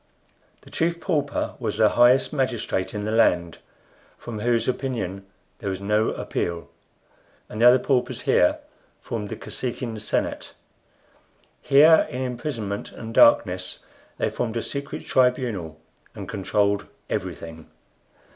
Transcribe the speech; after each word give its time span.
The 0.61 0.71
Chief 0.71 0.99
Pauper 0.99 1.53
was 1.59 1.77
the 1.77 1.89
highest 1.89 2.33
magistrate 2.33 2.95
in 2.95 3.05
the 3.05 3.11
land, 3.11 3.59
from 4.17 4.39
whose 4.39 4.67
opinion 4.67 5.27
there 5.59 5.69
was 5.69 5.79
no 5.79 6.09
appeal, 6.13 6.69
and 7.47 7.61
the 7.61 7.67
other 7.67 7.77
paupers 7.77 8.21
here 8.21 8.57
formed 8.99 9.29
the 9.29 9.35
Kosekin 9.35 9.99
senate. 9.99 10.55
Here, 11.61 12.07
in 12.09 12.23
imprisonment 12.23 12.91
and 12.91 13.13
darkness, 13.13 13.77
they 14.17 14.31
formed 14.31 14.57
a 14.57 14.63
secret 14.63 15.05
tribunal 15.05 15.79
and 16.15 16.27
controlled 16.27 16.87
everything. 17.07 17.69